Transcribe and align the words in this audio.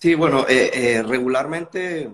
Sí, 0.00 0.14
bueno, 0.14 0.46
eh, 0.48 0.70
eh, 0.72 1.02
regularmente 1.02 2.10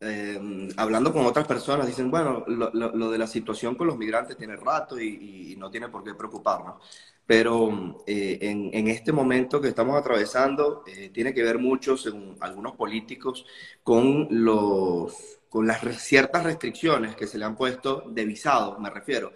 eh, 0.00 0.68
hablando 0.76 1.12
con 1.14 1.24
otras 1.24 1.46
personas, 1.46 1.86
dicen, 1.86 2.10
bueno, 2.10 2.44
lo, 2.46 3.10
de 3.10 3.18
la 3.18 3.26
situación 3.26 3.74
con 3.74 3.86
los 3.86 3.96
migrantes 3.96 4.36
tiene 4.36 4.54
rato 4.56 5.00
y, 5.00 5.56
no 5.56 5.70
tiene 5.70 5.88
por 5.88 6.04
qué 6.04 6.14
preocuparnos. 6.14 6.76
Pero 7.24 7.70
en, 8.06 8.70
en, 8.72 8.88
este 8.88 9.12
momento 9.12 9.60
que 9.60 9.68
estamos 9.68 9.96
atravesando, 9.98 10.84
tiene 11.12 11.32
que 11.32 11.42
ver 11.42 11.58
mucho, 11.58 11.96
según 11.96 12.36
algunos 12.40 12.76
políticos, 12.76 13.46
con, 13.82 14.28
los, 14.30 15.38
con 15.48 15.66
las 15.66 15.80
ciertas 16.02 16.44
restricciones 16.44 17.16
que 17.16 17.26
se 17.26 17.38
le 17.38 17.46
han 17.46 17.56
puesto 17.56 18.04
de 18.08 18.24
visados, 18.26 18.78
me 18.78 18.90
refiero, 18.90 19.32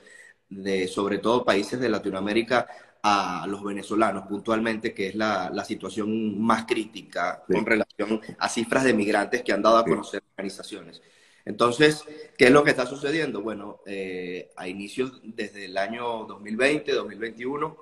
de 0.51 0.87
sobre 0.87 1.19
todo 1.19 1.45
países 1.45 1.81
de 1.81 1.89
Latinoamérica 1.89 2.69
a 3.03 3.47
los 3.49 3.63
venezolanos 3.63 4.27
puntualmente, 4.27 4.93
que 4.93 5.09
es 5.09 5.15
la, 5.15 5.51
la 5.53 5.65
situación 5.65 6.41
más 6.41 6.65
crítica 6.67 7.43
con 7.47 7.65
relación 7.65 8.21
a 8.39 8.49
cifras 8.49 8.85
de 8.85 8.95
migrantes 8.95 9.43
que 9.43 9.53
han 9.53 9.63
dado 9.63 9.79
a 9.79 9.85
conocer 9.85 10.23
organizaciones. 10.37 11.01
Entonces, 11.45 12.05
¿qué 12.37 12.47
es 12.47 12.51
lo 12.51 12.63
que 12.63 12.71
está 12.71 12.87
sucediendo? 12.87 13.43
Bueno, 13.43 13.81
eh, 13.87 14.51
a 14.57 14.69
inicios 14.69 15.21
desde 15.23 15.65
el 15.65 15.77
año 15.79 16.25
2020, 16.27 16.93
2021, 16.93 17.77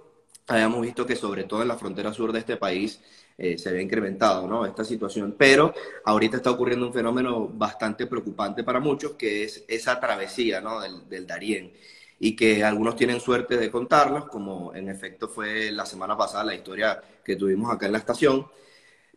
habíamos 0.47 0.81
visto 0.83 1.05
que 1.05 1.17
sobre 1.17 1.45
todo 1.45 1.63
en 1.63 1.69
la 1.69 1.77
frontera 1.77 2.13
sur 2.13 2.33
de 2.33 2.39
este 2.39 2.57
país 2.57 3.01
eh, 3.37 3.59
se 3.59 3.69
había 3.69 3.83
incrementado 3.83 4.47
¿no? 4.47 4.65
esta 4.65 4.85
situación, 4.85 5.35
pero 5.37 5.75
ahorita 6.05 6.39
está 6.39 6.51
ocurriendo 6.51 6.87
un 6.87 6.93
fenómeno 6.93 7.49
bastante 7.49 8.07
preocupante 8.07 8.65
para 8.65 8.81
muchos, 8.81 9.13
que 9.13 9.45
es 9.45 9.65
esa 9.69 10.01
travesía 10.01 10.61
¿no? 10.61 10.81
del, 10.81 11.09
del 11.09 11.27
Darién 11.27 11.73
y 12.21 12.35
que 12.35 12.65
algunos 12.65 12.97
tienen 12.97 13.21
suerte 13.21 13.57
de 13.57 13.71
contarlos, 13.71 14.27
como 14.27 14.75
en 14.75 14.89
efecto 14.89 15.29
fue 15.29 15.71
la 15.71 15.87
semana 15.87 16.17
pasada 16.17 16.45
la 16.45 16.55
historia 16.55 17.01
que 17.25 17.37
tuvimos 17.37 17.73
acá 17.73 17.87
en 17.87 17.93
la 17.93 17.99
estación. 17.99 18.47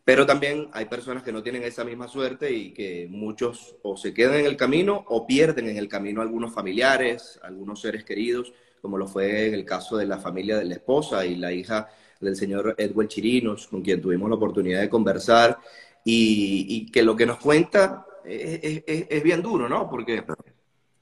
Pero 0.04 0.26
también 0.26 0.70
hay 0.74 0.86
personas 0.86 1.24
que 1.24 1.32
no 1.32 1.44
tienen 1.44 1.64
esa 1.64 1.84
misma 1.84 2.08
suerte 2.08 2.52
y 2.52 2.74
que 2.74 3.08
muchos 3.10 3.76
o 3.84 3.96
se 3.98 4.14
quedan 4.14 4.40
en 4.40 4.46
el 4.46 4.58
camino 4.58 5.04
o 5.08 5.28
pierden 5.28 5.70
en 5.70 5.78
el 5.78 5.88
camino 5.88 6.22
algunos 6.22 6.54
familiares, 6.54 7.40
algunos 7.44 7.82
seres 7.82 8.04
queridos, 8.04 8.52
como 8.82 8.98
lo 8.98 9.08
fue 9.08 9.48
en 9.48 9.54
el 9.54 9.66
caso 9.66 9.98
de 9.98 10.06
la 10.08 10.18
familia 10.18 10.58
de 10.58 10.66
la 10.66 10.76
esposa 10.76 11.26
y 11.26 11.36
la 11.36 11.52
hija 11.52 11.88
del 12.20 12.36
señor 12.36 12.76
Edward 12.78 13.08
Chirinos, 13.08 13.68
con 13.68 13.82
quien 13.82 14.02
tuvimos 14.02 14.30
la 14.30 14.36
oportunidad 14.36 14.82
de 14.82 14.90
conversar, 14.90 15.60
y, 16.04 16.92
que 16.92 17.04
lo 17.04 17.16
que 17.16 17.28
nos 17.28 17.38
cuenta 17.38 18.06
es, 18.26 18.84
es 18.88 19.24
bien 19.24 19.42
duro, 19.42 19.70
¿no? 19.70 19.88
Porque 19.88 20.24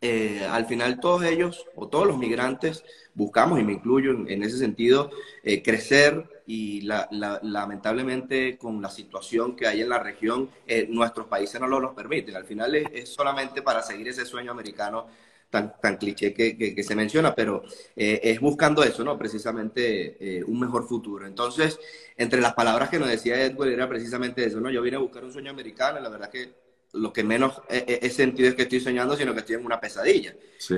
eh, 0.01 0.45
al 0.49 0.65
final 0.65 0.99
todos 1.01 1.23
ellos 1.23 1.65
o 1.75 1.89
todos 1.89 2.07
los 2.07 2.17
migrantes 2.17 2.85
buscamos, 3.13 3.59
y 3.59 3.63
me 3.63 3.73
incluyo 3.73 4.11
en, 4.11 4.43
ese 4.43 4.57
sentido, 4.57 5.11
eh, 5.43 5.61
crecer 5.61 6.41
y 6.45 6.81
lamentablemente 6.81 8.57
con 8.57 8.81
la 8.81 8.89
situación 8.89 9.57
que 9.57 9.67
hay 9.67 9.81
en 9.81 9.89
la 9.89 9.99
región, 9.99 10.49
eh, 10.65 10.87
nuestros 10.89 11.27
países 11.27 11.59
no 11.59 11.67
lo 11.67 11.81
nos 11.81 11.93
permiten. 11.93 12.35
Al 12.37 12.45
final 12.45 12.75
es, 12.75 13.09
solamente 13.09 13.61
para 13.61 13.81
seguir 13.83 14.07
ese 14.07 14.25
sueño 14.25 14.51
americano 14.51 15.07
tan, 15.49 15.73
tan 15.81 15.97
cliché 15.97 16.33
que, 16.33 16.83
se 16.83 16.95
menciona, 16.95 17.35
pero 17.35 17.63
es 17.95 18.39
buscando 18.39 18.83
eso, 18.83 19.03
¿no? 19.03 19.17
Precisamente 19.17 20.43
un 20.47 20.59
mejor 20.59 20.87
futuro. 20.87 21.27
Entonces, 21.27 21.79
entre 22.15 22.39
las 22.39 22.53
palabras 22.53 22.89
que 22.89 22.99
nos 22.99 23.09
decía 23.09 23.41
Edward 23.43 23.69
era 23.69 23.89
precisamente 23.89 24.45
eso, 24.45 24.61
¿no? 24.61 24.69
Yo 24.69 24.81
vine 24.81 24.97
a 24.97 24.99
buscar 24.99 25.25
un 25.25 25.33
sueño 25.33 25.51
americano 25.51 25.99
y 25.99 26.03
la 26.03 26.09
verdad 26.09 26.29
que 26.29 26.68
lo 26.93 27.13
que 27.13 27.23
menos 27.23 27.61
he, 27.69 28.09
sentido 28.09 28.49
es 28.49 28.55
que 28.55 28.63
estoy 28.63 28.79
soñando, 28.79 29.15
sino 29.15 29.33
que 29.33 29.41
estoy 29.41 29.55
en 29.55 29.65
una 29.65 29.79
pesadilla. 29.79 30.33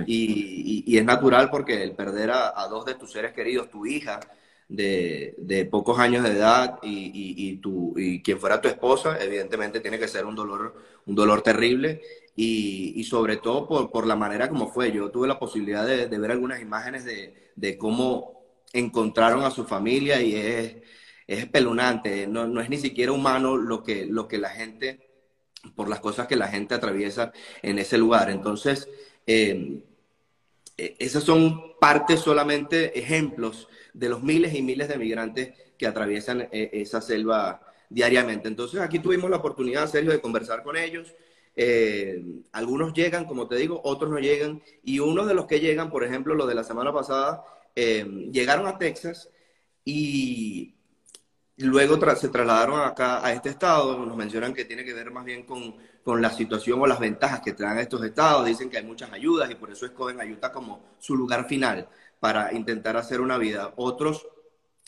Y, 0.06 0.98
es 0.98 1.06
natural 1.06 1.50
porque 1.50 1.82
el 1.84 1.94
perder 1.94 2.32
a, 2.32 2.68
dos 2.70 2.86
de 2.86 2.96
tus 2.96 3.12
seres 3.12 3.32
queridos, 3.32 3.70
tu 3.70 3.86
hija 3.86 4.20
de, 4.68 5.68
pocos 5.72 6.00
años 6.00 6.24
de 6.24 6.32
edad 6.32 6.80
y, 6.84 7.58
tu, 7.58 7.94
y 7.98 8.22
quien 8.22 8.40
fuera 8.40 8.62
tu 8.62 8.68
esposa, 8.68 9.18
evidentemente 9.22 9.80
tiene 9.80 10.00
que 10.00 10.08
ser 10.08 10.26
un 10.26 10.36
dolor, 10.36 10.76
un 11.06 11.16
dolor 11.16 11.42
terrible. 11.42 12.02
Y, 12.36 13.04
sobre 13.06 13.38
todo 13.38 13.90
por, 13.90 14.06
la 14.06 14.16
manera 14.16 14.50
como 14.50 14.72
fue. 14.72 14.92
Yo 14.92 15.12
tuve 15.12 15.28
la 15.28 15.40
posibilidad 15.40 15.86
de, 15.86 16.08
ver 16.08 16.32
algunas 16.32 16.62
imágenes 16.62 17.06
de, 17.06 17.78
cómo 17.78 18.42
encontraron 18.74 19.44
a 19.44 19.52
su 19.52 19.66
familia 19.66 20.22
y 20.22 20.36
es, 20.36 20.76
es 21.26 21.40
espeluznante. 21.40 22.28
No, 22.28 22.48
no 22.48 22.60
es 22.60 22.70
ni 22.70 22.78
siquiera 22.78 23.14
humano 23.14 23.56
lo 23.56 23.82
que, 23.82 24.06
lo 24.06 24.28
que 24.28 24.38
la 24.38 24.50
gente 24.50 25.11
por 25.76 25.90
las 25.90 26.00
cosas 26.00 26.28
que 26.28 26.36
la 26.36 26.48
gente 26.48 26.76
atraviesa 26.76 27.32
en 27.62 27.80
ese 27.80 27.98
lugar. 27.98 28.30
Entonces, 28.30 28.90
eh, 29.28 29.84
eh, 30.78 30.96
esas 31.00 31.24
son 31.24 31.78
partes 31.80 32.20
solamente, 32.20 32.98
ejemplos 32.98 33.68
de 33.94 34.10
los 34.10 34.24
miles 34.24 34.54
y 34.56 34.62
miles 34.62 34.88
de 34.88 34.98
migrantes 34.98 35.54
que 35.78 35.88
atraviesan 35.88 36.48
eh, 36.52 36.70
esa 36.74 37.02
selva 37.02 37.62
diariamente. 37.90 38.48
Entonces, 38.48 38.80
aquí 38.82 39.00
tuvimos 39.00 39.30
la 39.30 39.38
oportunidad, 39.38 39.88
Sergio, 39.88 40.12
de 40.12 40.22
conversar 40.22 40.64
con 40.64 40.78
ellos. 40.78 41.14
algunos 42.54 42.94
llegan, 42.94 43.26
como 43.26 43.48
te 43.48 43.56
digo, 43.56 43.82
otros 43.84 44.10
no 44.10 44.20
llegan. 44.20 44.62
Y 44.84 45.00
uno 45.00 45.26
de 45.26 45.34
los 45.34 45.46
que 45.46 45.60
llegan, 45.60 45.92
por 45.92 46.04
ejemplo, 46.04 46.34
los 46.34 46.48
de 46.48 46.56
la 46.56 46.64
semana 46.64 46.94
pasada, 46.94 47.44
llegaron 47.76 48.68
a 48.68 48.78
Texas 48.78 49.30
y 49.84 50.76
Luego 51.62 52.00
se 52.16 52.30
trasladaron 52.30 52.80
acá 52.82 53.26
a 53.26 53.34
este 53.34 53.50
estado, 53.50 53.98
nos 54.06 54.18
mencionan 54.18 54.54
que 54.54 54.66
tiene 54.66 54.84
que 54.84 54.94
ver 54.94 55.12
más 55.12 55.24
bien 55.24 55.44
con, 55.44 55.76
con, 56.04 56.22
la 56.22 56.32
situación 56.32 56.82
o 56.82 56.88
las 56.88 57.00
ventajas 57.00 57.42
que 57.42 57.54
traen 57.54 57.80
estos 57.80 58.04
estados, 58.04 58.46
dicen 58.46 58.70
que 58.70 58.78
hay 58.78 58.84
muchas 58.84 59.12
ayudas 59.12 59.50
y 59.52 59.56
por 59.56 59.72
eso 59.72 59.86
escogen 59.86 60.20
Ayuta 60.20 60.52
como 60.52 60.82
su 61.00 61.16
lugar 61.16 61.48
final 61.48 61.88
para 62.20 62.54
intentar 62.54 62.98
hacer 62.98 63.22
una 63.22 63.38
vida. 63.38 63.74
Otros, 63.76 64.28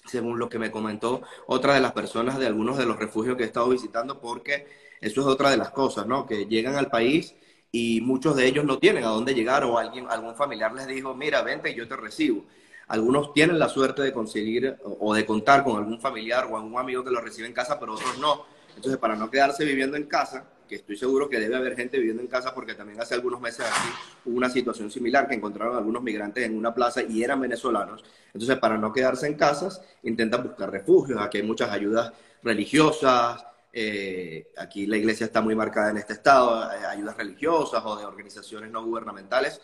según 0.06 0.40
lo 0.40 0.50
que 0.50 0.60
me 0.60 0.72
comentó 0.72 1.22
otra 1.48 1.74
de 1.76 1.82
las 1.82 1.92
personas 1.92 2.40
de 2.40 2.48
algunos 2.48 2.78
de 2.78 2.86
los 2.86 2.98
refugios 2.98 3.38
que 3.38 3.44
he 3.44 3.48
estado 3.48 3.70
visitando, 3.70 4.20
porque 4.20 4.68
eso 5.02 5.22
es 5.22 5.28
otra 5.28 5.50
de 5.50 5.58
las 5.58 5.72
cosas, 5.72 6.08
¿no? 6.08 6.26
Que 6.26 6.46
llegan 6.46 6.76
al 6.76 6.90
país 6.90 7.36
y 7.72 8.02
muchos 8.02 8.36
de 8.36 8.46
ellos 8.46 8.66
no 8.66 8.78
tienen 8.80 9.04
a 9.04 9.10
dónde 9.10 9.34
llegar 9.34 9.64
o 9.64 9.78
alguien, 9.78 10.06
algún 10.10 10.36
familiar 10.36 10.74
les 10.74 10.88
dijo, 10.88 11.14
mira, 11.16 11.42
vente 11.42 11.72
y 11.72 11.76
yo 11.76 11.88
te 11.88 11.96
recibo. 11.96 12.46
Algunos 12.88 13.34
tienen 13.34 13.60
la 13.60 13.70
suerte 13.70 14.02
de 14.02 14.12
conseguir 14.12 14.78
o 14.84 15.14
de 15.14 15.26
contar 15.26 15.64
con 15.64 15.78
algún 15.78 16.00
familiar 16.00 16.48
o 16.52 16.58
algún 16.58 16.78
amigo 16.78 17.04
que 17.04 17.12
lo 17.12 17.22
recibe 17.22 17.48
en 17.48 17.54
casa, 17.54 17.80
pero 17.80 17.94
otros 17.94 18.18
no. 18.20 18.46
Entonces, 18.76 18.98
para 18.98 19.16
no 19.16 19.30
quedarse 19.30 19.64
viviendo 19.66 19.96
en 19.98 20.04
casa, 20.04 20.46
que 20.68 20.76
estoy 20.76 20.98
seguro 20.98 21.30
que 21.30 21.40
debe 21.40 21.56
haber 21.56 21.76
gente 21.76 21.98
viviendo 21.98 22.22
en 22.22 22.28
casa 22.28 22.54
porque 22.54 22.74
también 22.74 23.00
hace 23.02 23.14
algunos 23.14 23.40
meses 23.40 23.66
aquí 23.66 23.90
hubo 24.26 24.38
una 24.38 24.50
situación 24.50 24.90
similar 24.90 25.28
que 25.28 25.36
encontraron 25.36 25.76
algunos 25.76 26.02
migrantes 26.02 26.46
en 26.46 26.58
una 26.58 26.74
plaza 26.74 27.02
y 27.04 27.24
eran 27.24 27.42
venezolanos. 27.42 28.04
Entonces, 28.34 28.58
para 28.58 28.78
no 28.78 28.92
quedarse 28.92 29.28
en 29.28 29.36
casas, 29.36 29.82
intentan 30.04 30.44
buscar 30.44 30.72
refugios. 30.72 31.20
Aquí 31.22 31.38
hay 31.38 31.44
muchas 31.44 31.70
ayudas 31.70 32.12
religiosas. 32.42 33.46
Eh, 33.72 34.52
aquí 34.58 34.86
la 34.86 34.98
iglesia 34.98 35.26
está 35.26 35.42
muy 35.42 35.56
marcada 35.56 35.90
en 35.90 35.98
este 35.98 36.14
estado, 36.14 36.72
eh, 36.72 36.86
ayudas 36.86 37.18
religiosas 37.18 37.82
o 37.84 37.96
de 37.96 38.06
organizaciones 38.06 38.70
no 38.70 38.84
gubernamentales 38.86 39.60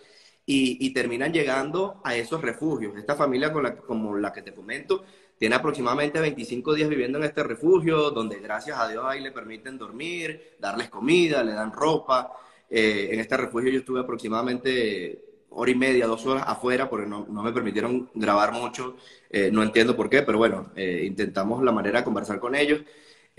y, 0.52 0.90
terminan 0.94 1.32
llegando 1.32 2.02
a 2.04 2.16
esos 2.16 2.42
refugios. 2.42 2.98
Esta 2.98 3.16
familia 3.16 3.54
con 3.54 3.62
la, 3.62 3.78
como 3.78 4.18
la 4.18 4.34
que 4.34 4.42
te 4.42 4.52
comento 4.52 5.04
tiene 5.38 5.56
aproximadamente 5.56 6.20
25 6.20 6.74
días 6.74 6.90
viviendo 6.90 7.20
en 7.20 7.26
este 7.26 7.44
refugio, 7.44 8.10
donde 8.10 8.40
gracias 8.40 8.80
a 8.80 8.88
Dios 8.88 9.06
ahí 9.08 9.22
le 9.22 9.32
permiten 9.32 9.78
dormir, 9.78 10.56
darles 10.60 10.90
comida, 10.90 11.44
le 11.44 11.54
dan 11.54 11.72
ropa. 11.72 12.34
Eh, 12.68 13.10
en 13.12 13.20
este 13.20 13.38
refugio 13.38 13.70
yo 13.70 13.80
estuve 13.80 14.00
aproximadamente 14.00 15.24
hora 15.52 15.70
y 15.70 15.76
media, 15.76 16.08
dos 16.08 16.26
horas 16.26 16.46
afuera, 16.48 16.90
porque 16.90 17.06
no, 17.06 17.28
no 17.30 17.44
me 17.44 17.54
permitieron 17.54 18.10
grabar 18.16 18.52
mucho. 18.52 18.96
Eh, 19.30 19.52
no 19.52 19.62
entiendo 19.62 19.96
por 19.96 20.10
qué, 20.10 20.24
pero 20.24 20.40
bueno, 20.40 20.72
eh, 20.76 21.04
intentamos 21.06 21.64
la 21.64 21.72
manera 21.72 22.00
de 22.00 22.06
conversar 22.06 22.40
con 22.40 22.56
ellos. 22.56 22.82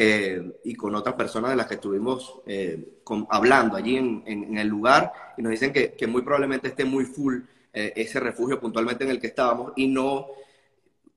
Eh, 0.02 0.60
y 0.64 0.74
con 0.76 0.94
otras 0.94 1.14
personas 1.14 1.50
de 1.50 1.56
las 1.56 1.66
que 1.66 1.74
estuvimos 1.74 2.40
eh, 2.46 3.02
hablando 3.28 3.76
allí 3.76 3.98
en, 3.98 4.56
el 4.56 4.66
lugar 4.66 5.12
y 5.36 5.42
nos 5.42 5.50
dicen 5.50 5.74
que, 5.74 6.06
muy 6.06 6.22
probablemente 6.22 6.68
esté 6.68 6.86
muy 6.86 7.04
full 7.04 7.42
eh, 7.70 7.92
ese 7.96 8.18
refugio 8.18 8.58
puntualmente 8.58 9.04
en 9.04 9.10
el 9.10 9.20
que 9.20 9.26
estábamos 9.26 9.74
y 9.76 9.88
no, 9.88 10.28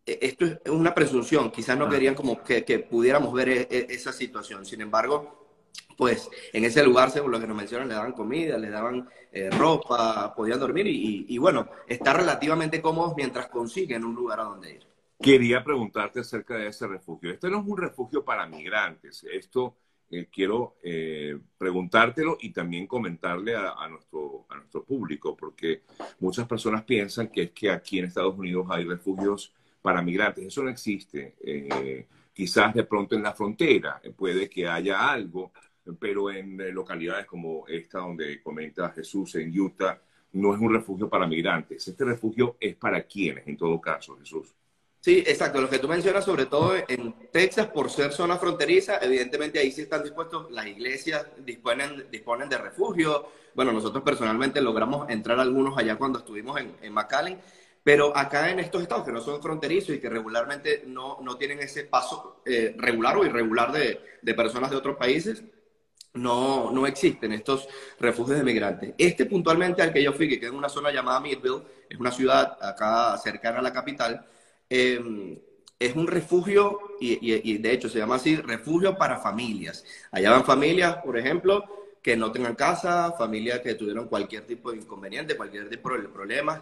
esto 0.05 0.43
es 0.43 0.69
una 0.69 0.93
presunción, 0.93 1.49
quizás 1.49 1.77
no 1.77 1.87
querían 1.87 2.13
como 2.13 2.43
que, 2.43 2.61
pudiéramos 2.79 3.33
ver 3.33 3.69
esa 3.71 4.11
situación, 4.11 4.65
sin 4.65 4.81
embargo, 4.81 5.47
pues 5.97 6.29
en 6.51 6.65
ese 6.65 6.83
lugar, 6.83 7.09
según 7.09 7.31
lo 7.31 7.39
que 7.39 7.47
nos 7.47 7.55
mencionan, 7.55 7.87
le 7.87 7.93
daban 7.93 8.11
comida, 8.11 8.57
le 8.57 8.69
daban 8.69 9.07
ropa, 9.57 10.35
podían 10.35 10.59
dormir 10.59 10.87
y, 10.87 11.25
y 11.29 11.37
bueno, 11.37 11.69
estar 11.87 12.17
relativamente 12.17 12.81
cómodos 12.81 13.13
mientras 13.15 13.47
consiguen 13.47 14.03
un 14.03 14.13
lugar 14.13 14.41
a 14.41 14.43
donde 14.43 14.73
ir. 14.73 14.92
Quería 15.19 15.63
preguntarte 15.63 16.19
acerca 16.19 16.57
de 16.57 16.67
ese 16.67 16.87
refugio. 16.87 17.31
Este 17.31 17.49
no 17.49 17.59
es 17.59 17.65
un 17.65 17.77
refugio 17.77 18.25
para 18.25 18.45
migrantes. 18.45 19.25
Esto 19.31 19.77
eh, 20.09 20.27
quiero 20.31 20.75
eh, 20.83 21.39
preguntártelo 21.57 22.37
y 22.39 22.51
también 22.51 22.85
comentarle 22.85 23.55
a, 23.55 23.87
nuestro, 23.89 24.45
a 24.49 24.81
público, 24.81 25.35
porque 25.35 25.83
muchas 26.19 26.47
personas 26.47 26.83
piensan 26.83 27.29
que 27.29 27.43
es 27.43 27.51
que 27.51 27.71
aquí 27.71 27.99
en 27.99 28.05
Estados 28.05 28.37
Unidos 28.37 28.67
hay 28.69 28.83
refugios 28.85 29.53
para 29.81 30.01
migrantes. 30.01 30.45
Eso 30.45 30.63
no 30.63 30.69
existe. 30.69 31.35
Eh, 31.41 32.05
quizás 32.33 32.73
de 32.73 32.83
pronto 32.83 33.15
en 33.15 33.23
la 33.23 33.33
frontera 33.33 34.01
puede 34.15 34.49
que 34.49 34.67
haya 34.67 35.09
algo, 35.09 35.51
pero 35.99 36.29
en 36.31 36.73
localidades 36.73 37.25
como 37.25 37.67
esta 37.67 37.99
donde 37.99 38.41
comenta 38.41 38.89
Jesús 38.91 39.35
en 39.35 39.59
Utah, 39.59 39.99
no 40.33 40.53
es 40.53 40.61
un 40.61 40.73
refugio 40.73 41.09
para 41.09 41.27
migrantes. 41.27 41.87
Este 41.87 42.05
refugio 42.05 42.57
es 42.59 42.75
para 42.75 43.03
quienes, 43.03 43.47
en 43.47 43.57
todo 43.57 43.79
caso, 43.79 44.17
Jesús. 44.17 44.53
Sí, 45.03 45.21
exacto. 45.27 45.59
Lo 45.59 45.69
que 45.69 45.79
tú 45.79 45.89
mencionas, 45.89 46.23
sobre 46.23 46.45
todo 46.45 46.75
en 46.87 47.13
Texas, 47.29 47.67
por 47.67 47.89
ser 47.89 48.13
zona 48.13 48.37
fronteriza, 48.37 48.99
evidentemente 49.01 49.59
ahí 49.59 49.69
sí 49.69 49.81
están 49.81 50.01
dispuestos, 50.01 50.49
las 50.49 50.65
iglesias 50.65 51.25
disponen, 51.39 52.05
disponen 52.09 52.47
de 52.47 52.57
refugio. 52.57 53.27
Bueno, 53.53 53.73
nosotros 53.73 54.01
personalmente 54.01 54.61
logramos 54.61 55.09
entrar 55.09 55.41
algunos 55.41 55.77
allá 55.77 55.97
cuando 55.97 56.19
estuvimos 56.19 56.57
en, 56.57 56.77
en 56.81 56.93
McAllen, 56.93 57.37
pero 57.83 58.15
acá 58.15 58.49
en 58.49 58.59
estos 58.61 58.81
estados 58.81 59.03
que 59.03 59.11
no 59.11 59.19
son 59.19 59.41
fronterizos 59.41 59.93
y 59.93 59.99
que 59.99 60.09
regularmente 60.09 60.83
no, 60.87 61.17
no 61.21 61.35
tienen 61.35 61.59
ese 61.59 61.83
paso 61.83 62.41
eh, 62.45 62.73
regular 62.77 63.17
o 63.17 63.25
irregular 63.25 63.73
de, 63.73 63.99
de, 64.21 64.33
personas 64.33 64.71
de 64.71 64.77
otros 64.77 64.95
países, 64.95 65.43
no, 66.13 66.71
no 66.71 66.87
existen 66.87 67.33
estos 67.33 67.67
refugios 67.99 68.37
de 68.37 68.45
migrantes. 68.45 68.93
Este 68.97 69.25
puntualmente 69.25 69.81
al 69.81 69.91
que 69.91 70.01
yo 70.01 70.13
fui, 70.13 70.29
que 70.29 70.39
queda 70.39 70.51
en 70.51 70.55
una 70.55 70.69
zona 70.69 70.93
llamada 70.93 71.19
Midville, 71.19 71.61
es 71.89 71.99
una 71.99 72.11
ciudad 72.11 72.57
acá 72.61 73.17
cercana 73.17 73.59
a 73.59 73.61
la 73.61 73.73
capital, 73.73 74.25
eh, 74.75 75.39
es 75.77 75.95
un 75.95 76.07
refugio 76.07 76.79
y, 76.99 77.57
de 77.57 77.71
hecho 77.71 77.89
se 77.89 77.99
llama 77.99 78.15
así, 78.15 78.37
refugio 78.37 78.97
para 78.97 79.19
familias. 79.19 79.85
Allá 80.11 80.31
van 80.31 80.45
familias, 80.45 80.97
por 81.03 81.15
ejemplo, 81.15 81.63
que 82.01 82.17
no 82.17 82.31
tengan 82.31 82.55
casa, 82.55 83.11
familias 83.11 83.59
que 83.59 83.75
tuvieron 83.75 84.07
cualquier 84.07 84.47
tipo 84.47 84.71
de 84.71 84.77
inconveniente, 84.77 85.37
cualquier 85.37 85.69
tipo 85.69 85.91
de 85.91 86.07
problemas 86.07 86.61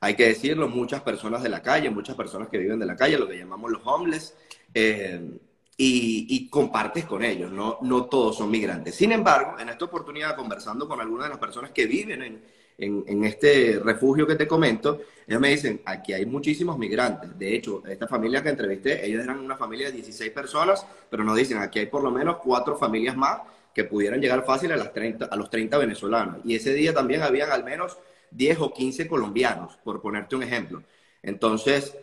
hay 0.00 0.16
que 0.16 0.26
decirlo, 0.26 0.66
muchas 0.66 1.00
personas 1.02 1.44
de 1.44 1.48
la 1.48 1.62
calle, 1.62 1.88
muchas 1.88 2.16
personas 2.16 2.48
que 2.48 2.58
viven 2.58 2.80
de 2.80 2.86
la 2.86 2.96
calle, 2.96 3.16
lo 3.16 3.28
que 3.28 3.38
llamamos 3.38 3.70
los 3.70 3.82
homeless, 3.84 4.34
y, 4.74 5.30
y, 5.76 6.48
compartes 6.48 7.04
con 7.04 7.22
ellos, 7.22 7.52
¿no? 7.52 7.78
no 7.82 8.06
todos 8.06 8.36
son 8.36 8.50
migrantes. 8.50 8.96
Sin 8.96 9.12
embargo, 9.12 9.60
en 9.60 9.68
esta 9.68 9.84
oportunidad, 9.84 10.34
conversando 10.34 10.88
con 10.88 11.00
algunas 11.00 11.26
de 11.26 11.30
las 11.30 11.38
personas 11.38 11.70
que 11.70 11.86
viven 11.86 12.20
en, 12.22 12.42
en, 12.78 13.24
este 13.24 13.80
refugio 13.82 14.26
que 14.26 14.34
te 14.34 14.46
comento, 14.46 15.00
ellos 15.26 15.40
me 15.40 15.50
dicen, 15.50 15.80
aquí 15.84 16.12
hay 16.12 16.26
muchísimos 16.26 16.78
migrantes. 16.78 17.38
De 17.38 17.54
hecho, 17.54 17.82
esta 17.86 18.08
familia 18.08 18.42
que 18.42 18.48
entrevisté, 18.48 19.06
ellos 19.06 19.22
eran 19.22 19.38
una 19.38 19.56
familia 19.56 19.86
de 19.86 19.92
16 19.92 20.30
personas, 20.32 20.86
pero 21.10 21.24
nos 21.24 21.36
dicen, 21.36 21.58
aquí 21.58 21.78
hay 21.78 21.86
por 21.86 22.02
lo 22.02 22.10
menos 22.10 22.38
cuatro 22.38 22.76
familias 22.76 23.16
más 23.16 23.40
que 23.74 23.84
pudieran 23.84 24.20
llegar 24.20 24.44
fácil 24.44 24.72
a, 24.72 24.76
las 24.76 24.92
30, 24.92 25.26
a 25.26 25.36
los 25.36 25.48
30 25.48 25.78
venezolanos. 25.78 26.36
Y 26.44 26.56
ese 26.56 26.74
día 26.74 26.92
también 26.92 27.22
habían 27.22 27.50
al 27.50 27.64
menos 27.64 27.96
10 28.30 28.60
o 28.60 28.72
15 28.72 29.08
colombianos, 29.08 29.78
por 29.84 30.00
ponerte 30.00 30.36
un 30.36 30.42
ejemplo. 30.42 30.82
Entonces, 31.22 31.96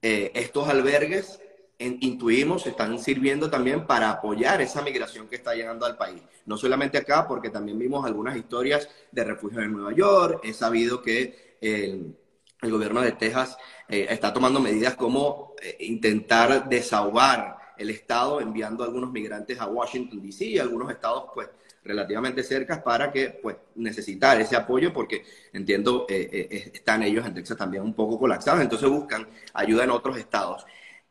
eh, 0.00 0.32
estos 0.34 0.68
albergues, 0.68 1.40
intuimos, 1.78 2.66
están 2.66 2.98
sirviendo 2.98 3.50
también 3.50 3.86
para 3.86 4.10
apoyar 4.10 4.60
esa 4.60 4.82
migración 4.82 5.28
que 5.28 5.36
está 5.36 5.54
llegando 5.54 5.84
al 5.84 5.96
país. 5.96 6.22
No 6.46 6.56
solamente 6.56 6.98
acá, 6.98 7.26
porque 7.26 7.50
también 7.50 7.78
vimos 7.78 8.04
algunas 8.06 8.36
historias 8.36 8.88
de 9.10 9.24
refugios 9.24 9.64
en 9.64 9.72
Nueva 9.72 9.92
York. 9.92 10.40
He 10.44 10.52
sabido 10.52 11.02
que 11.02 11.56
el, 11.60 12.16
gobierno 12.62 13.00
de 13.00 13.12
Texas 13.12 13.56
eh, 13.88 14.06
está 14.08 14.32
tomando 14.32 14.60
medidas 14.60 14.94
como 14.94 15.54
eh, 15.60 15.76
intentar 15.80 16.68
desahogar 16.68 17.58
el 17.76 17.90
Estado 17.90 18.40
enviando 18.40 18.84
a 18.84 18.86
algunos 18.86 19.10
migrantes 19.10 19.58
a 19.58 19.66
Washington, 19.66 20.22
D.C. 20.22 20.44
y 20.44 20.58
algunos 20.58 20.90
estados, 20.90 21.24
pues, 21.34 21.48
relativamente 21.84 22.42
cerca 22.42 22.82
para 22.82 23.10
que 23.10 23.40
pues 23.42 23.56
necesitar 23.74 24.40
ese 24.40 24.56
apoyo 24.56 24.92
porque 24.92 25.24
entiendo 25.52 26.06
eh, 26.08 26.28
eh, 26.50 26.70
están 26.74 27.02
ellos 27.02 27.26
en 27.26 27.34
Texas 27.34 27.56
también 27.56 27.82
un 27.82 27.94
poco 27.94 28.18
colapsados, 28.18 28.60
entonces 28.60 28.88
buscan 28.88 29.26
ayuda 29.54 29.84
en 29.84 29.90
otros 29.90 30.16
estados. 30.16 30.64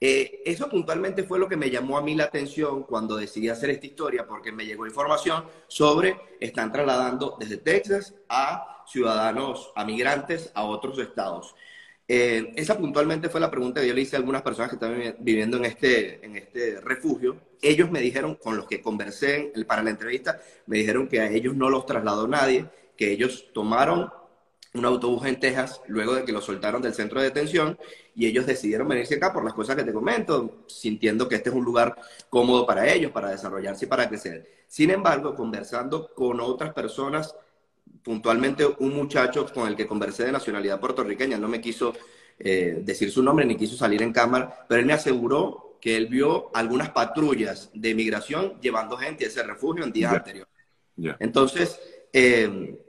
Eh, 0.04 0.42
eso 0.46 0.68
puntualmente 0.68 1.22
fue 1.22 1.38
lo 1.38 1.48
que 1.48 1.56
me 1.56 1.70
llamó 1.70 1.96
a 1.96 2.02
mí 2.02 2.16
la 2.16 2.24
atención 2.24 2.82
cuando 2.82 3.18
decidí 3.18 3.50
hacer 3.50 3.70
esta 3.70 3.86
historia 3.86 4.26
porque 4.28 4.52
me 4.52 4.66
llegó 4.66 4.88
información 4.88 5.46
sobre 5.68 6.18
están 6.40 6.72
trasladando 6.72 7.38
desde 7.40 7.58
Texas 7.58 8.16
a 8.28 8.84
ciudadanos, 8.88 9.72
a 9.76 9.86
migrantes 9.86 10.52
a 10.56 10.64
otros 10.64 10.98
estados. 10.98 11.54
Eh, 12.08 12.52
esa 12.56 12.80
puntualmente 12.80 13.30
fue 13.30 13.40
la 13.40 13.52
pregunta 13.52 13.80
que 13.80 13.88
yo 13.88 13.94
le 13.94 14.02
hice 14.02 14.16
a 14.16 14.20
algunas 14.20 14.42
personas 14.42 14.72
que 14.72 14.76
estaban 14.76 15.16
viviendo 15.20 15.58
en 15.58 15.66
este, 15.66 16.26
en 16.26 16.36
este 16.36 16.82
refugio. 16.82 17.38
Ellos 17.62 17.92
me 17.92 18.02
dijeron, 18.02 18.36
con 18.36 18.58
los 18.58 18.66
que 18.66 18.82
conversé 18.82 19.54
para 19.68 19.84
la 19.84 19.92
entrevista, 19.92 20.42
me 20.66 20.80
dijeron 20.80 21.08
que 21.08 21.22
a 21.22 21.30
ellos 21.30 21.56
no 21.56 21.70
los 21.70 21.86
trasladó 21.86 22.28
nadie, 22.28 22.66
que 22.98 23.12
ellos 23.12 23.50
tomaron 23.54 24.12
un 24.74 24.86
autobús 24.86 25.26
en 25.26 25.40
Texas 25.40 25.82
luego 25.88 26.16
de 26.16 26.24
que 26.24 26.32
los 26.32 26.46
soltaron 26.46 26.82
del 26.82 26.94
centro 26.94 27.20
de 27.20 27.28
detención 27.28 27.78
y 28.16 28.26
ellos 28.26 28.46
decidieron 28.46 28.88
venirse 28.88 29.16
acá 29.16 29.34
por 29.34 29.44
las 29.44 29.54
cosas 29.54 29.76
que 29.76 29.84
te 29.84 29.92
comento, 29.92 30.64
sintiendo 30.68 31.28
que 31.28 31.36
este 31.36 31.50
es 31.50 31.56
un 31.56 31.66
lugar 31.66 31.96
cómodo 32.30 32.66
para 32.66 32.88
ellos, 32.88 33.12
para 33.12 33.30
desarrollarse 33.32 33.86
y 33.86 33.88
para 33.88 34.08
crecer. 34.08 34.50
Sin 34.68 34.90
embargo, 34.90 35.36
conversando 35.36 36.14
con 36.14 36.40
otras 36.40 36.74
personas 36.74 37.36
puntualmente 38.04 38.66
un 38.66 38.96
muchacho 38.96 39.46
con 39.54 39.68
el 39.68 39.76
que 39.76 39.86
conversé 39.86 40.26
de 40.26 40.32
nacionalidad 40.32 40.80
puertorriqueña, 40.80 41.38
no 41.38 41.48
me 41.48 41.62
quiso 41.62 41.94
eh, 42.40 42.82
decir 42.84 43.12
su 43.12 43.22
nombre 43.22 43.46
ni 43.46 43.56
quiso 43.56 43.76
salir 43.76 44.02
en 44.02 44.14
cámara, 44.14 44.66
pero 44.68 44.80
él 44.80 44.88
me 44.88 44.94
aseguró 44.94 45.78
que 45.82 45.98
él 45.98 46.08
vio 46.08 46.50
algunas 46.56 46.92
patrullas 46.92 47.70
de 47.74 47.94
migración 47.94 48.60
llevando 48.62 48.98
gente 48.98 49.26
a 49.26 49.28
ese 49.28 49.44
refugio 49.44 49.84
en 49.84 49.92
días 49.92 50.12
yeah. 50.12 50.18
anteriores. 50.18 50.54
Yeah. 50.96 51.18
Entonces, 51.20 51.80
eh, 52.14 52.80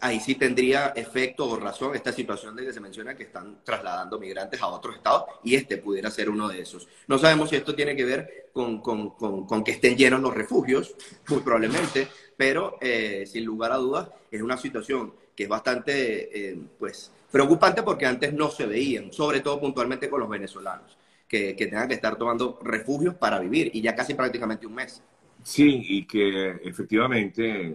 ahí 0.00 0.20
sí 0.20 0.36
tendría 0.36 0.88
efecto 0.94 1.48
o 1.48 1.58
razón 1.58 1.94
esta 1.94 2.12
situación 2.12 2.54
de 2.54 2.64
que 2.64 2.72
se 2.72 2.80
menciona 2.80 3.16
que 3.16 3.24
están 3.24 3.58
trasladando 3.64 4.18
migrantes 4.18 4.60
a 4.62 4.68
otros 4.68 4.96
estados 4.96 5.24
y 5.42 5.56
este 5.56 5.78
pudiera 5.78 6.10
ser 6.10 6.30
uno 6.30 6.48
de 6.48 6.60
esos. 6.60 6.86
No 7.08 7.18
sabemos 7.18 7.50
si 7.50 7.56
esto 7.56 7.74
tiene 7.74 7.96
que 7.96 8.04
ver 8.04 8.50
con, 8.52 8.80
con, 8.80 9.10
con, 9.10 9.64
que 9.64 9.72
estén 9.72 9.96
llenos 9.96 10.20
los 10.20 10.34
refugios, 10.34 10.94
muy 11.28 11.40
probablemente, 11.40 12.08
pero 12.36 12.78
eh, 12.80 13.24
sin 13.26 13.44
lugar 13.44 13.72
a 13.72 13.76
dudas 13.76 14.08
es 14.30 14.42
una 14.42 14.56
situación 14.56 15.12
que 15.34 15.44
es 15.44 15.48
bastante 15.48 16.50
eh, 16.50 16.58
pues, 16.78 17.10
preocupante 17.30 17.82
porque 17.82 18.06
antes 18.06 18.32
no 18.32 18.50
se 18.50 18.66
veían, 18.66 19.12
sobre 19.12 19.40
todo 19.40 19.60
puntualmente 19.60 20.08
con 20.08 20.20
los 20.20 20.28
venezolanos, 20.28 20.96
que, 21.26 21.56
que 21.56 21.66
tengan 21.66 21.88
que 21.88 21.94
estar 21.94 22.16
tomando 22.16 22.58
refugios 22.62 23.14
para 23.14 23.38
vivir 23.40 23.70
y 23.74 23.80
ya 23.80 23.94
casi 23.94 24.14
prácticamente 24.14 24.66
un 24.66 24.74
mes. 24.74 25.02
Sí, 25.42 25.82
y 25.88 26.04
que 26.06 26.50
efectivamente 26.62 27.74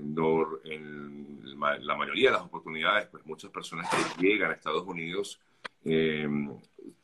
la 1.55 1.95
mayoría 1.95 2.29
de 2.29 2.35
las 2.35 2.45
oportunidades, 2.45 3.07
pues 3.07 3.25
muchas 3.25 3.49
personas 3.51 3.89
que 3.89 4.27
llegan 4.27 4.51
a 4.51 4.53
Estados 4.53 4.85
Unidos 4.85 5.39
eh, 5.83 6.27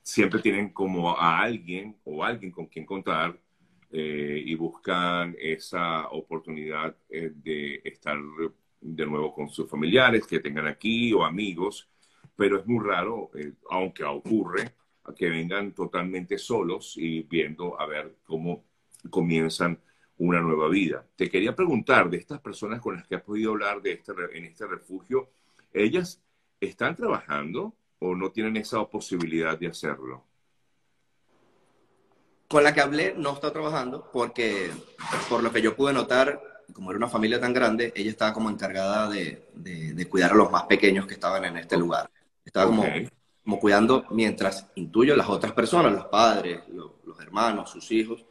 siempre 0.01 0.39
tienen 0.39 0.69
como 0.69 1.17
a 1.17 1.39
alguien 1.39 1.95
o 2.03 2.23
alguien 2.23 2.51
con 2.51 2.67
quien 2.67 2.85
contar 2.85 3.37
eh, 3.91 4.41
y 4.45 4.55
buscan 4.55 5.35
esa 5.39 6.07
oportunidad 6.09 6.95
eh, 7.09 7.31
de 7.33 7.81
estar 7.83 8.17
de 8.79 9.05
nuevo 9.05 9.33
con 9.33 9.49
sus 9.49 9.69
familiares 9.69 10.25
que 10.25 10.39
tengan 10.39 10.67
aquí 10.67 11.11
o 11.13 11.23
amigos, 11.23 11.89
pero 12.35 12.59
es 12.59 12.67
muy 12.67 12.85
raro, 12.85 13.31
aunque 13.69 14.03
ocurre, 14.03 14.71
que 15.15 15.29
vengan 15.29 15.73
totalmente 15.73 16.37
solos 16.37 16.95
y 16.97 17.23
viendo 17.23 17.79
a 17.79 17.85
ver 17.85 18.15
cómo 18.23 18.63
comienzan 19.09 19.79
una 20.21 20.39
nueva 20.39 20.69
vida. 20.69 21.03
Te 21.15 21.31
quería 21.31 21.55
preguntar 21.55 22.07
de 22.07 22.17
estas 22.17 22.39
personas 22.39 22.79
con 22.79 22.95
las 22.95 23.07
que 23.07 23.15
has 23.15 23.23
podido 23.23 23.51
hablar 23.51 23.81
de 23.81 23.93
este, 23.93 24.13
en 24.33 24.45
este 24.45 24.67
refugio, 24.67 25.31
¿ellas 25.73 26.21
están 26.59 26.95
trabajando 26.95 27.73
o 27.97 28.13
no 28.13 28.29
tienen 28.29 28.55
esa 28.57 28.85
posibilidad 28.85 29.57
de 29.57 29.67
hacerlo? 29.67 30.23
Con 32.47 32.63
la 32.63 32.71
que 32.71 32.81
hablé 32.81 33.15
no 33.17 33.33
está 33.33 33.51
trabajando 33.51 34.11
porque, 34.13 34.69
por 35.27 35.41
lo 35.41 35.51
que 35.51 35.61
yo 35.63 35.75
pude 35.75 35.91
notar, 35.91 36.39
como 36.71 36.91
era 36.91 36.99
una 36.99 37.09
familia 37.09 37.39
tan 37.39 37.51
grande, 37.51 37.91
ella 37.95 38.11
estaba 38.11 38.31
como 38.31 38.51
encargada 38.51 39.09
de, 39.09 39.49
de, 39.55 39.93
de 39.95 40.05
cuidar 40.07 40.33
a 40.33 40.35
los 40.35 40.51
más 40.51 40.65
pequeños 40.65 41.07
que 41.07 41.15
estaban 41.15 41.45
en 41.45 41.57
este 41.57 41.77
lugar. 41.77 42.11
Estaba 42.45 42.67
como, 42.67 42.83
okay. 42.83 43.09
como 43.43 43.59
cuidando 43.59 44.05
mientras 44.11 44.67
intuyo 44.75 45.15
las 45.15 45.29
otras 45.29 45.53
personas, 45.53 45.91
los 45.93 46.05
padres, 46.05 46.61
los, 46.69 46.91
los 47.05 47.19
hermanos, 47.19 47.71
sus 47.71 47.91
hijos, 47.91 48.23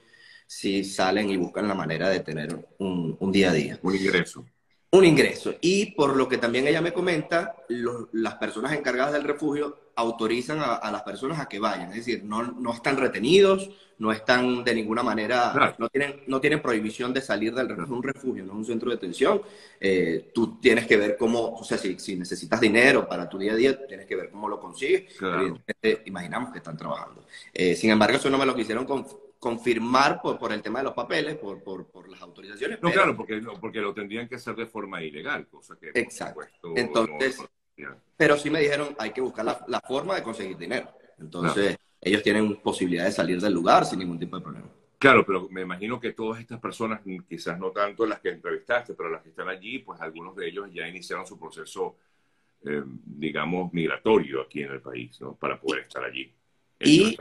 si 0.50 0.82
salen 0.82 1.30
y 1.30 1.36
buscan 1.36 1.68
la 1.68 1.76
manera 1.76 2.08
de 2.08 2.20
tener 2.20 2.58
un, 2.78 3.16
un 3.20 3.30
día 3.30 3.50
a 3.50 3.54
día. 3.54 3.78
Un 3.82 3.94
ingreso. 3.94 4.44
Un 4.90 5.04
ingreso. 5.04 5.54
Y 5.60 5.92
por 5.92 6.16
lo 6.16 6.28
que 6.28 6.38
también 6.38 6.66
ella 6.66 6.80
me 6.80 6.92
comenta, 6.92 7.54
las 8.10 8.34
personas 8.34 8.72
encargadas 8.72 9.12
del 9.12 9.22
refugio 9.22 9.92
autorizan 9.94 10.58
a, 10.58 10.74
a, 10.74 10.90
las 10.90 11.02
personas 11.02 11.38
a 11.38 11.48
que 11.48 11.60
vayan. 11.60 11.90
Es 11.90 11.98
decir, 12.04 12.24
no, 12.24 12.42
no 12.42 12.72
están 12.74 12.96
retenidos, 12.96 13.70
no 13.98 14.10
están 14.10 14.64
de 14.64 14.74
ninguna 14.74 15.04
manera, 15.04 15.52
claro. 15.52 15.76
no, 15.78 15.88
tienen, 15.88 16.24
no 16.26 16.40
tienen 16.40 16.60
prohibición 16.60 17.14
de 17.14 17.20
salir 17.20 17.54
del 17.54 17.68
refugio, 17.68 17.94
un 17.94 18.02
refugio, 18.02 18.44
no 18.44 18.54
es 18.54 18.58
un 18.58 18.64
centro 18.64 18.90
de 18.90 18.96
detención. 18.96 19.42
Eh, 19.78 20.32
tú 20.34 20.58
tienes 20.58 20.84
que 20.88 20.96
ver 20.96 21.16
cómo, 21.16 21.54
o 21.54 21.62
sea, 21.62 21.78
si, 21.78 21.96
si, 22.00 22.16
necesitas 22.16 22.60
dinero 22.60 23.06
para 23.06 23.28
tu 23.28 23.38
día 23.38 23.52
a 23.52 23.56
día, 23.56 23.86
tienes 23.86 24.04
que 24.04 24.16
ver 24.16 24.30
cómo 24.30 24.48
lo 24.48 24.58
consigues. 24.58 25.14
Claro. 25.16 25.60
imaginamos 26.06 26.50
que 26.50 26.58
están 26.58 26.76
trabajando. 26.76 27.24
Eh, 27.54 27.76
sin 27.76 27.90
embargo, 27.90 28.16
eso 28.16 28.28
no 28.28 28.38
me 28.38 28.46
lo 28.46 28.56
quisieron 28.56 28.84
confirmar 29.40 30.20
por, 30.20 30.38
por 30.38 30.52
el 30.52 30.60
tema 30.60 30.80
de 30.80 30.84
los 30.84 30.94
papeles, 30.94 31.36
por, 31.36 31.62
por, 31.64 31.86
por 31.90 32.08
las 32.08 32.20
autorizaciones. 32.20 32.78
No, 32.80 32.90
pero... 32.90 32.92
claro, 32.92 33.16
porque, 33.16 33.42
porque 33.58 33.80
lo 33.80 33.94
tendrían 33.94 34.28
que 34.28 34.36
hacer 34.36 34.54
de 34.54 34.66
forma 34.66 35.02
ilegal, 35.02 35.48
cosa 35.48 35.76
que... 35.76 35.90
Exacto. 35.94 36.42
Supuesto, 36.42 36.74
Entonces, 36.76 37.38
no, 37.78 37.96
pero 38.16 38.36
sí 38.36 38.50
me 38.50 38.60
dijeron, 38.60 38.94
hay 38.98 39.12
que 39.12 39.22
buscar 39.22 39.46
la, 39.46 39.64
la 39.66 39.80
forma 39.80 40.14
de 40.14 40.22
conseguir 40.22 40.58
dinero. 40.58 40.92
Entonces, 41.18 41.78
ellos 42.02 42.22
tienen 42.22 42.56
posibilidad 42.60 43.06
de 43.06 43.12
salir 43.12 43.40
del 43.40 43.54
lugar 43.54 43.86
sin 43.86 43.98
ningún 43.98 44.18
tipo 44.18 44.36
de 44.36 44.42
problema. 44.42 44.68
Claro, 44.98 45.24
pero 45.24 45.48
me 45.48 45.62
imagino 45.62 45.98
que 45.98 46.12
todas 46.12 46.38
estas 46.40 46.60
personas, 46.60 47.00
quizás 47.26 47.58
no 47.58 47.70
tanto 47.70 48.04
las 48.04 48.20
que 48.20 48.28
entrevistaste, 48.28 48.92
pero 48.92 49.08
las 49.08 49.22
que 49.22 49.30
están 49.30 49.48
allí, 49.48 49.78
pues 49.78 49.98
algunos 50.02 50.36
de 50.36 50.48
ellos 50.48 50.68
ya 50.70 50.86
iniciaron 50.86 51.26
su 51.26 51.38
proceso, 51.38 51.96
eh, 52.66 52.82
digamos, 52.84 53.72
migratorio 53.72 54.42
aquí 54.42 54.62
en 54.62 54.72
el 54.72 54.82
país, 54.82 55.18
¿no? 55.22 55.34
Para 55.34 55.58
poder 55.58 55.84
estar 55.84 56.04
allí. 56.04 56.30
y, 56.78 57.16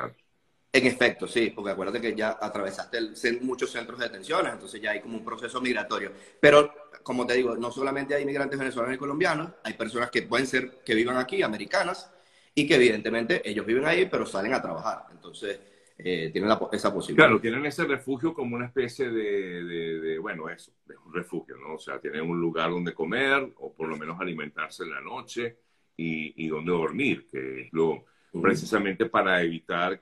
en 0.71 0.85
efecto, 0.85 1.27
sí, 1.27 1.51
porque 1.55 1.71
acuérdate 1.71 1.99
que 1.99 2.15
ya 2.15 2.37
atravesaste 2.39 2.99
muchos 3.41 3.71
centros 3.71 3.97
de 3.97 4.05
detenciones, 4.05 4.53
entonces 4.53 4.79
ya 4.79 4.91
hay 4.91 5.01
como 5.01 5.17
un 5.17 5.25
proceso 5.25 5.59
migratorio. 5.59 6.11
Pero, 6.39 6.71
como 7.01 7.25
te 7.25 7.33
digo, 7.33 7.55
no 7.55 7.71
solamente 7.71 8.13
hay 8.13 8.21
inmigrantes 8.21 8.59
venezolanos 8.59 8.95
y 8.95 8.99
colombianos, 8.99 9.51
hay 9.63 9.73
personas 9.73 10.11
que 10.11 10.23
pueden 10.23 10.45
ser, 10.45 10.81
que 10.85 10.93
vivan 10.93 11.17
aquí, 11.17 11.41
americanas, 11.41 12.11
y 12.53 12.67
que 12.67 12.75
evidentemente 12.75 13.41
ellos 13.49 13.65
viven 13.65 13.85
ahí, 13.85 14.07
pero 14.07 14.25
salen 14.25 14.53
a 14.53 14.61
trabajar. 14.61 15.05
Entonces, 15.11 15.59
eh, 15.97 16.29
tienen 16.31 16.51
esa 16.71 16.93
posibilidad. 16.93 17.27
Claro, 17.27 17.41
tienen 17.41 17.65
ese 17.65 17.85
refugio 17.85 18.33
como 18.33 18.55
una 18.55 18.67
especie 18.67 19.09
de, 19.09 19.63
de, 19.63 20.19
bueno, 20.19 20.49
eso, 20.49 20.71
de 20.85 20.95
un 20.97 21.13
refugio, 21.13 21.57
¿no? 21.57 21.75
O 21.75 21.79
sea, 21.79 21.99
tienen 21.99 22.21
un 22.21 22.39
lugar 22.39 22.69
donde 22.69 22.93
comer, 22.93 23.53
o 23.57 23.73
por 23.73 23.87
lo 23.87 23.97
menos 23.97 24.19
alimentarse 24.19 24.83
en 24.83 24.91
la 24.91 25.01
noche, 25.01 25.57
y, 25.97 26.45
y 26.45 26.47
donde 26.47 26.71
dormir, 26.71 27.27
que 27.29 27.61
es 27.61 27.73
lo, 27.73 28.05
precisamente 28.41 29.07
para 29.07 29.41
evitar 29.41 29.99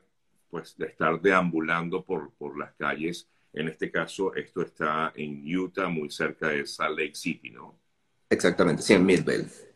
pues 0.49 0.77
de 0.77 0.87
estar 0.87 1.21
deambulando 1.21 2.03
por, 2.03 2.31
por 2.33 2.57
las 2.57 2.73
calles. 2.75 3.27
En 3.53 3.67
este 3.67 3.91
caso, 3.91 4.35
esto 4.35 4.61
está 4.61 5.13
en 5.15 5.43
Utah, 5.55 5.87
muy 5.87 6.09
cerca 6.09 6.49
de 6.49 6.65
Salt 6.65 6.99
Lake 6.99 7.15
City, 7.15 7.49
¿no? 7.49 7.79
Exactamente, 8.29 8.81
sí, 8.81 8.93
en. 8.93 9.47